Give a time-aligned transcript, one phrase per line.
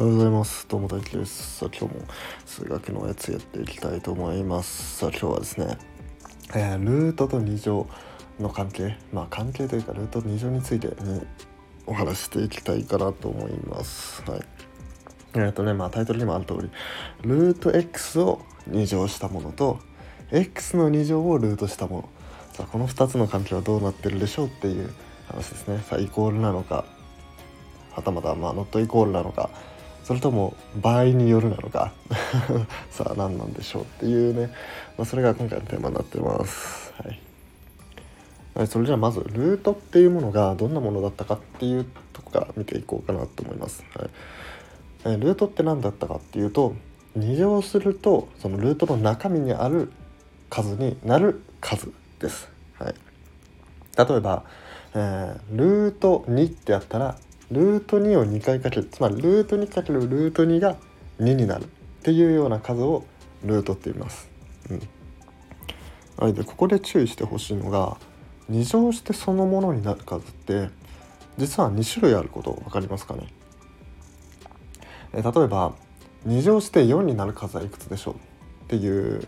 [0.00, 0.66] おはようございます。
[0.66, 1.58] どうも大輝です。
[1.58, 2.00] さあ今日も
[2.46, 4.96] 数学のやつやっていきたいと思います。
[4.96, 5.76] さあ今日はですね、
[6.54, 7.86] えールートと2乗
[8.38, 11.26] の関係、まあ関係というかルート2乗について、ね、
[11.84, 14.22] お話していきたいかなと思います。
[14.22, 14.40] はい。
[15.34, 16.70] えっ、とね、まあタイトルにもある通り、
[17.20, 18.40] ルート x を
[18.70, 19.80] 2乗したものと、
[20.32, 22.08] x の2乗をルートしたもの。
[22.54, 24.94] さあこの2つの関係はどうなってるでしょうっていう
[25.26, 25.84] 話ですね。
[25.86, 26.86] さあイコールなのか、
[27.92, 29.50] はたまたまあノットイコールなのか、
[30.04, 31.92] それとも場合によるなのか
[32.90, 34.52] さあ何なんでしょうっていうね、
[34.96, 36.92] まあ、それが今回のテーマになってます。
[37.02, 37.20] はい
[38.54, 43.84] はい、それじゃあまずルートっていうものがどんなものだったかっていうとこから見ていこうかなと思います。
[43.94, 44.10] はい
[45.04, 46.74] えールートって何だったかっていうと
[47.16, 49.92] 2乗するとそのルートの中身にある
[50.50, 52.48] 数になる数です。
[52.78, 52.94] はい、
[53.96, 54.44] 例えば、
[54.94, 57.16] えールート2ってやったら
[57.50, 58.88] ルート2を2回かける。
[58.90, 60.76] つまりルート2かけるルート2が
[61.18, 61.66] 2になるっ
[62.02, 63.04] ていうような数を
[63.44, 64.28] ルートって言います。
[64.70, 64.82] うん。
[66.16, 67.96] はい、でここで注意してほしいのが
[68.50, 70.68] 2乗してそのものになる数って
[71.38, 73.26] 実は2種類あること分かりますかね？
[75.14, 75.74] え例えば
[76.26, 78.18] 2乗して4になる数はいくつでしょうっ
[78.68, 79.26] ていう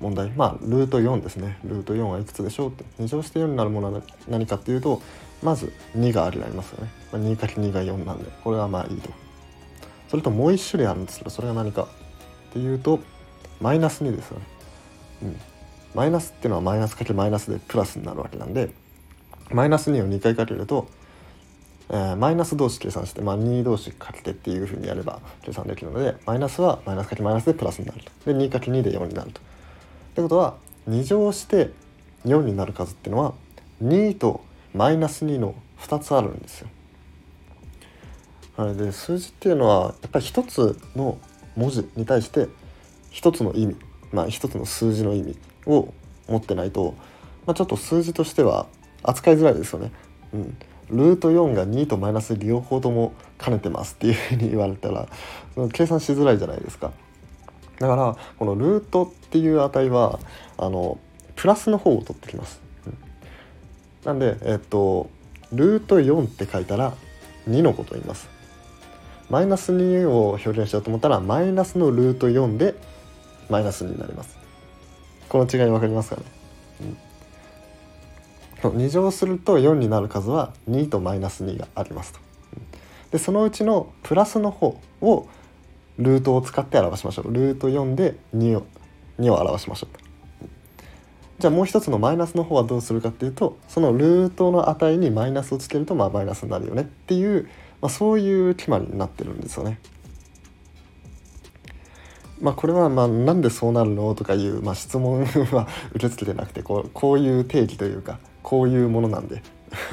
[0.00, 0.30] 問題。
[0.30, 1.58] まあルート4ですね。
[1.62, 2.84] ルート4はいくつでしょうって。
[2.98, 5.02] 2乗して4になるものは何かっていうと
[5.42, 9.10] まず2がありますよね、まあ、2×2 が4なんでこれはまあいいと。
[10.10, 12.98] それともう1種類あるんですけどそれが何かっていうと
[13.60, 14.46] マイナス2ですよね、
[15.22, 15.40] うん、
[15.94, 18.70] マイナスっていうのはマイナスかけマイナスでプラスになるわけなんで
[19.52, 20.88] マイナス2を2回かけると
[21.90, 28.32] えーマイナス同士計算して、まあ、2同士かけてっていうふうにやれば計算できるのでマイナスはマイナスかけマイナスでプラスになると。
[28.32, 29.40] で 2×2 で4になると。
[29.40, 29.42] っ
[30.14, 30.56] てことは
[30.88, 31.70] 2乗して
[32.24, 33.34] 4になる数っていうのは
[33.82, 34.42] 2と
[34.74, 36.68] マイナス2の2つあるんですよ。
[38.56, 41.18] はい、で数字っていうのはやっぱり1つの
[41.56, 42.48] 文字に対して
[43.12, 43.76] 1つの意味
[44.12, 45.36] まあ1つの数字の意味
[45.66, 45.92] を
[46.28, 46.94] 持ってないと、
[47.46, 48.66] まあ、ちょっと数字としては
[49.02, 49.92] 扱いづらいですよね。
[50.34, 50.56] うん
[50.90, 55.08] ルート4が2とマイナス両方とも兼ねてますっていうふうに言われたら
[55.54, 56.90] その計算しづらいじゃないですか。
[57.78, 60.18] だからこのルートっていう値は
[60.58, 60.98] あの
[61.36, 62.60] プラスの方を取ってきます。
[64.04, 65.10] なんでえっと
[65.52, 66.94] ルート4って書いたら
[67.48, 68.28] 2のことを言います。
[69.28, 72.74] マイナス2を表現しようと思ったらマイナスのルート4で
[73.48, 74.36] マイナスになります。
[75.28, 76.22] この違い分かりますかね、
[78.64, 82.18] うん、2乗すると4になる数は2とマイナス2がありますと。
[83.12, 85.28] でそのうちのプラスの方を
[85.98, 88.66] ルートを使って表しましょうルート4で2を
[89.18, 89.99] ,2 を表しましょう
[91.40, 97.48] じゃあもう一つのマイナスの方はどうするかっていうとそのルートの値にマイナスをつけるとまあマイナスになるよねっていう、
[97.80, 99.80] まあ、そういう決まりになってるんですよね。
[102.42, 109.42] まあこれはまあなんでそうなるのとかいう、まあ、質問は 受け付けてなくてこうこういう定義というかこういうものなんで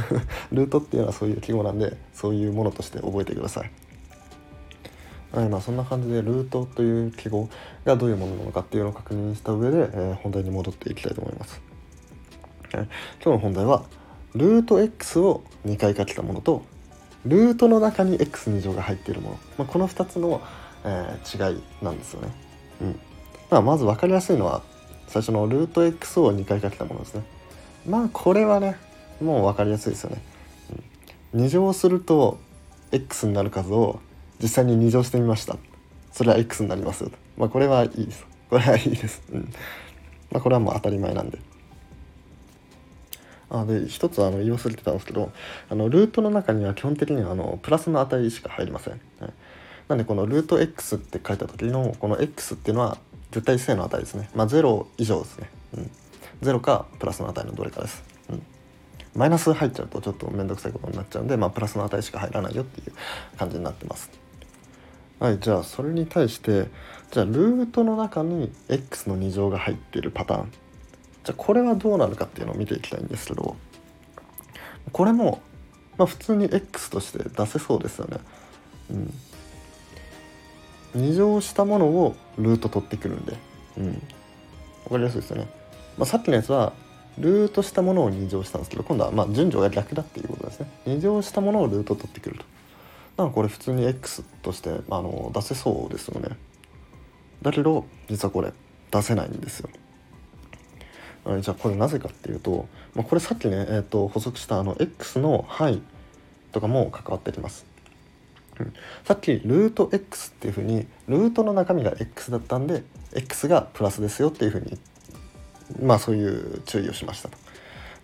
[0.51, 3.71] ルートっていうのはそういう記号なんでそういうものとして覚えてください。
[5.31, 7.49] はいまあ、そんな感じでルートという記号
[7.85, 11.61] がどういうものなのかっていうのを確認した上で、えー本題に戻っていきたいと思います。
[12.73, 12.87] はい
[13.23, 13.85] 今日の本題は
[14.35, 16.63] ルート x を2回かけたものと
[17.25, 20.41] ルートの中に x2 乗が入っているもの、まあ、この2つの、
[20.85, 22.29] えー違いなんですよね。
[22.81, 22.99] うん
[23.49, 24.61] まあ、まず分かりやすいのは
[25.07, 27.23] 最初のルート x を2回かけたものですね。
[27.85, 28.77] まあこれはね
[29.21, 30.21] もう分かりやすいですよね。
[31.33, 32.39] うん、2乗すると
[32.91, 33.99] x になる数を
[34.41, 35.57] 実際に2乗してみました。
[36.11, 37.17] それは x になりますよと。
[37.37, 38.25] まあこれはいいです。
[38.49, 39.21] これはいいです。
[39.31, 39.41] うん。
[40.31, 41.39] まあこれはもう当たり前なんで。
[43.49, 45.31] あで一つあの言い忘れてたんですけど
[45.69, 49.31] あのルートの中には基本的にはあのプラスの値しか入りません、はい、
[49.87, 52.97] なんでこのルート x って書いた時のこの x っていうのは
[53.31, 55.91] 絶対正の値ですねまあ0以上ですね、うん、
[56.41, 58.03] 0かプラスの値のどれかです、
[59.15, 62.93] マイナス入っちゃうとちょっと面倒くさいことになっちゃうんで、まあ、プラスの値しか入らないよっていう
[63.37, 64.11] 感じになってます
[65.19, 66.67] はいじゃあそれに対して
[67.11, 70.51] じゃあルートの中に x の2乗が入っているパターン
[71.23, 73.55] じゃあこれはどうなるかっていうのを見ていきたいんですけど
[74.91, 75.41] これも、
[75.97, 78.17] まあ、普通に x として出せそうですよね。
[78.91, 79.13] うん。
[80.95, 83.37] 2乗したものをルート取ってくるんで、
[83.77, 83.87] うん。
[84.85, 85.47] わかりやすいですよね。
[85.97, 86.73] まあ、さっきのやつは
[87.17, 90.69] ルートしたものを2乗したんですけど今度はま順序が逆だっていうことですね。
[90.85, 92.45] 2乗したものをルート取ってくると。
[93.17, 96.37] なんかこれ普通に x としてあの出せそうですよね。
[97.41, 98.53] だけど実はこれ
[98.91, 99.69] 出せないんですよ。
[101.41, 105.81] じゃあこれなぜかっていうと、まあ、これさっきね、えー、と補足したあの x の範囲
[106.53, 107.65] とかも関わってきます。
[108.59, 108.73] うん、
[109.03, 114.79] さっきルート x っていうふうにルートの中身が x だったんで x がプラスですよっていうふうに
[115.81, 117.37] まあそういう注意をしましたと。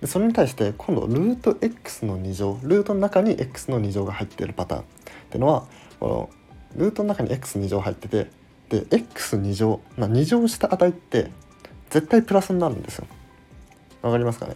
[0.02, 4.84] でそれに対して今度ルート x の2乗ルートの中に x の2乗が入っているパターン
[5.34, 5.66] っていうのは
[6.00, 6.30] この
[6.76, 8.30] ルートの中に x2 乗入ってて
[8.70, 11.32] で x2 乗、まあ、2乗した値って
[11.90, 13.08] 絶対プラスになるんですよ。
[14.04, 14.56] わかりますかね？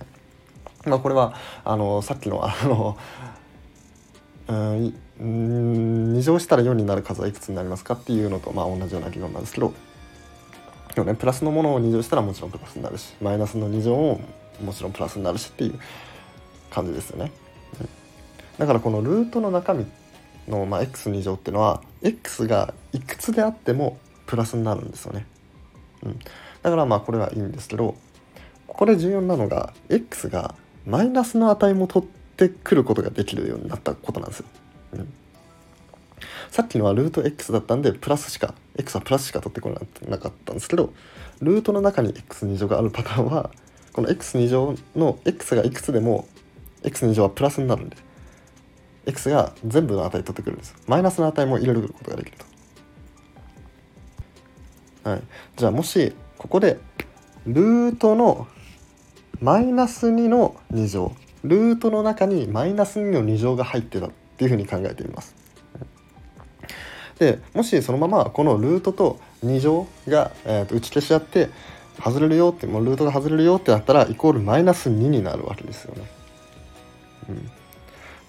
[0.85, 1.33] まあこれは
[1.65, 2.95] あのさっきのあの
[4.49, 9.73] うん2乗したら4になる数はいくつになりますかっていうのとまあ同じような議論なんですけど
[10.93, 14.21] でもねプラスのものを2乗したらもちろんプラスになるしマイナスの2乗も
[14.63, 15.79] もちろんプラスになるしっていう
[16.69, 17.31] 感じですよね。
[18.57, 19.85] だからこのルートの中身
[20.47, 25.25] の、まあ、x2 乗っていうのは x がいくつであってもプラスになるんですよね。
[26.03, 26.19] うん、
[26.61, 27.95] だからまあこれはいいんですけど
[28.67, 30.55] ここで重要なのが x が
[30.85, 34.45] マイナスの値も取ってくることができるようになったことなんですよ。
[34.93, 35.13] うん、
[36.51, 39.69] さっきのはルート x だったんでプラスしか x はプラスしか取ってこ
[40.07, 40.93] なかったんですけど
[41.41, 43.49] ルートの中に x2 乗があるパターンは
[43.93, 46.27] この x2 乗の x がいくつでも
[46.83, 47.97] x2 乗はプラスになるんで
[49.07, 52.37] x が全部の値取ってくるんですマイナスの値も入れることができる
[55.03, 55.21] と、はい、
[55.55, 56.77] じゃあもしここで
[57.45, 58.47] ルートの
[59.41, 65.35] マイナス2の2乗ルートの中にマイナス2の2乗が入ってたっていうふうに考えてみます。
[67.19, 71.49] でもしそのままこのルートと2乗が、えー、と打ち消し合って
[72.03, 76.05] 外れるよってもうルートが外れるよってなったらイコールマイナス2になるわけですよね。
[77.29, 77.51] うん、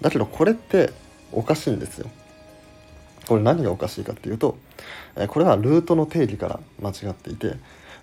[0.01, 0.91] だけどこれって
[1.31, 2.09] おかしいんですよ。
[3.27, 4.57] これ何がおかしいかっていうと、
[5.15, 7.55] えこれはルートの定義から間違っていて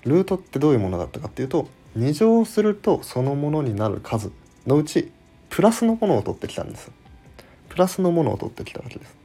[0.04, 4.30] ルートってどういうものだったかっていうと2乗するとそのものになる数
[4.66, 5.10] のうち
[5.50, 6.90] プラスのものを取ってきたんです。
[7.68, 9.16] プラスのものを取ってきたわけです。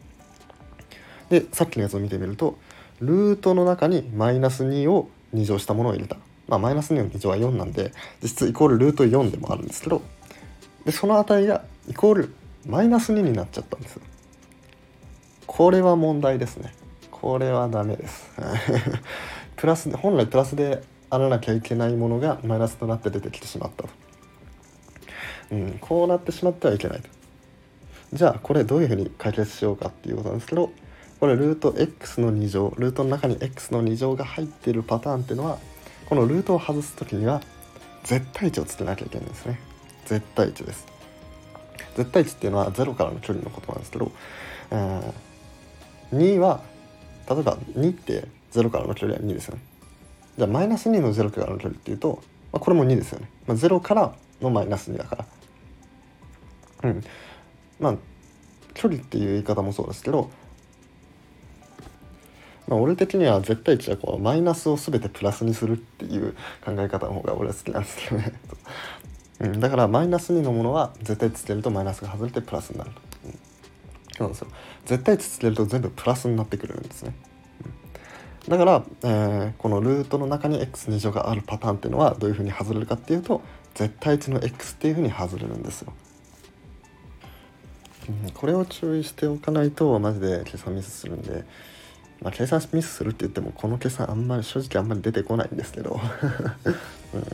[1.30, 2.58] でさっきのやつを見てみると
[3.00, 6.18] ルートの中にマイナス2を2乗したものを入れた。
[6.48, 10.02] まあ、マイナス2の2乗は4なんで実質イコールルート4でもあるんですけど
[10.84, 12.34] でその値がイコール
[12.66, 14.00] マイナス2になっちゃったんです。
[15.48, 16.74] これは問題ですね。
[17.10, 18.32] これはダメです。
[19.58, 23.90] プラスで本来プラスであらなきゃいけないものがマイナスとなって出てきてしまったと、
[25.52, 27.10] うん、こうなってしまってはいけないと。
[28.14, 30.72] じゃあこれどういうふうに解決しようかっていうことなんですけど
[31.20, 35.60] これルート x の2乗ルートの中に x の2乗が入っているパターンっていうのは
[36.08, 37.42] このルートを外す時には
[38.04, 39.60] 絶対値をつけなきゃいけないんですね。
[40.06, 40.88] 絶対値です。
[41.96, 44.12] 絶対値っていうのは0からの距離のことなんですけど、
[44.72, 46.62] えー、2は
[47.30, 49.62] 例えば2って0からの距離は2ですよね。
[50.38, 52.22] じゃあマイナス2の0からの距離っていうと、
[52.52, 55.16] まあ、これも2ですよね、まあ、0からのマイナス2だか
[56.84, 56.90] ら。
[56.90, 57.04] うん。
[57.80, 57.96] まあ
[58.74, 60.30] 距離っていう言い方もそうですけど
[62.72, 66.32] まあ、俺的には絶対値はこうマイナスを全てプラスにするっていう
[66.64, 68.32] 考え方の方が俺は好きなんですけどね、
[69.42, 73.36] うん、だからマイナス2のものは絶対つけるとマイナスが外れてプラスになると、うん、
[74.16, 74.22] そう。
[74.22, 74.48] なんですよ
[74.86, 77.16] 絶対値つけると全部プラスになってくるんですね、
[78.46, 83.42] うん、だから、えー、このルートの中に x2 乗があるパターンっていうのはどういうふうに外れるかっていうと
[83.74, 85.94] 絶対値の x っていうふうに外れるんですよ。
[88.34, 91.46] これを注意しておかないとマジで計算ミスするんで
[92.22, 96.00] まあ、計算ミスするって言ってもこの計算あんまり正直あんまり出てこないんですけど、
[97.14, 97.28] うん、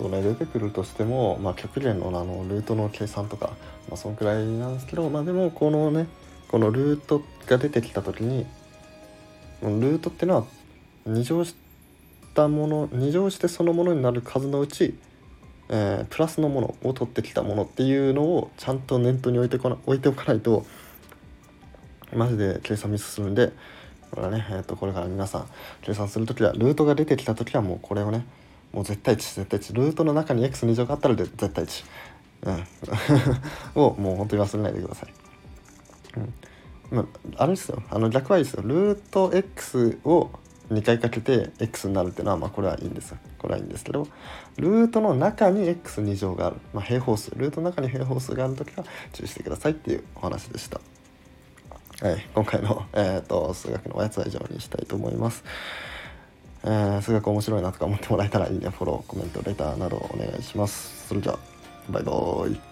[0.00, 3.50] そうね出てくるとしても、まあ、極限のあのルートの計算とか、
[3.86, 6.06] まあ、そんくらいなんですけど、まあ、でもこのね
[6.48, 8.46] このルートが出てきた時に
[9.60, 10.44] ルートってのは
[11.06, 11.54] 2乗し
[12.34, 14.94] たもの2乗してそのものになる数のうち、
[15.68, 20.64] えー、プラスのものを取ってきたものっていうのをちゃんと念頭に置いてこな置いておかないと
[22.14, 23.52] マジで計算ミスするんで
[24.12, 25.46] これはね、えー、とこれから皆さん
[25.82, 28.24] 計算する時はルートが出てきた時はもうこれをね
[28.72, 29.72] もう絶対値絶対値。
[29.72, 31.84] ルートの中に x2 乗があったら絶対値、
[32.42, 32.64] うん、
[33.82, 35.12] をもう本当に忘れないでください。
[36.16, 36.34] うん。
[36.90, 37.02] ま
[37.36, 37.82] あ、あれですよ。
[37.90, 38.62] あの逆はいいですよ。
[38.64, 40.30] ルート x を
[40.70, 43.18] 2回かけて x になるっていうのはまあこれはいいんですよ。
[43.38, 44.06] これはいいんですけど
[44.56, 47.30] ルートの中に x2 乗がある、まあ、平方数。
[47.36, 50.80] ルートの中に平方数がある時は注意してくださいっていうお話でした。
[52.02, 55.44] はい、今回の、えーと、数学のおやつは以上にしたいと思います。
[56.64, 61.08] えー、数学面白いなとか思ってもらえたらいいね、フォロー、コメント、レターなどお願いします。
[61.08, 61.38] それじゃあ、
[61.90, 62.69] バイバーイ。